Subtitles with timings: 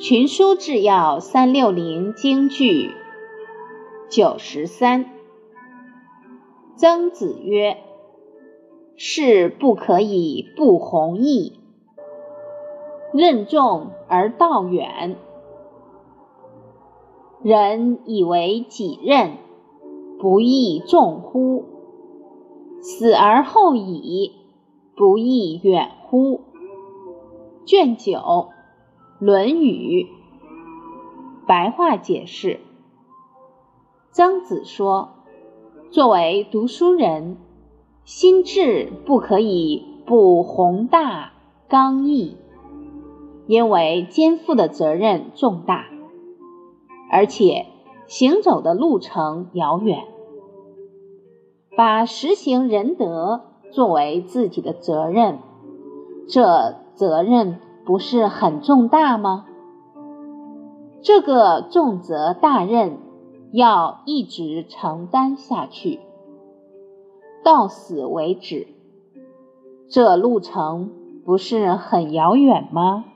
[0.00, 2.92] 群书治要三六零京剧
[4.08, 5.06] 九十三。
[6.76, 7.78] 曾子曰
[8.94, 11.58] ：“事不可以不弘毅，
[13.12, 15.16] 任重而道远。
[17.42, 19.32] 人以为己任，
[20.20, 21.64] 不亦重乎？
[22.80, 24.30] 死而后已，
[24.94, 26.42] 不亦远乎？”
[27.66, 28.12] 卷九。
[29.20, 30.04] 《论语》
[31.44, 32.60] 白话解释：
[34.12, 35.08] 曾子说，
[35.90, 37.36] 作为读书人，
[38.04, 41.32] 心智不可以不宏大
[41.68, 42.36] 刚毅，
[43.48, 45.86] 因为肩负的责任重大，
[47.10, 47.66] 而且
[48.06, 50.04] 行走的路程遥远。
[51.76, 53.40] 把实行仁德
[53.72, 55.40] 作为自己的责任，
[56.28, 57.58] 这责任。
[57.88, 59.46] 不是很重大吗？
[61.00, 62.98] 这个重责大任
[63.50, 66.00] 要一直承担下去，
[67.42, 68.66] 到死为止，
[69.88, 70.90] 这路程
[71.24, 73.06] 不是很遥远吗？